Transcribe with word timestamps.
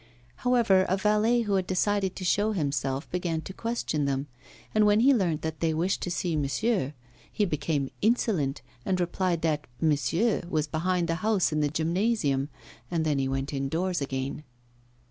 However, 0.37 0.87
a 0.89 0.97
valet 0.97 1.41
who 1.41 1.53
had 1.53 1.67
decided 1.67 2.15
to 2.15 2.25
show 2.25 2.53
himself 2.53 3.07
began 3.11 3.41
to 3.41 3.53
question 3.53 4.05
them, 4.05 4.25
and 4.73 4.87
when 4.87 5.01
he 5.01 5.13
learnt 5.13 5.43
that 5.43 5.59
they 5.59 5.75
wished 5.75 6.01
to 6.01 6.09
see 6.09 6.35
'monsieur,' 6.35 6.95
he 7.31 7.45
became 7.45 7.91
insolent, 8.01 8.63
and 8.83 8.99
replied 8.99 9.43
that 9.43 9.67
'monsieur' 9.79 10.41
was 10.49 10.65
behind 10.65 11.07
the 11.07 11.21
house 11.21 11.51
in 11.51 11.59
the 11.59 11.69
gymnasium, 11.69 12.49
and 12.89 13.05
then 13.05 13.29
went 13.29 13.53
indoors 13.53 14.01
again. 14.01 14.43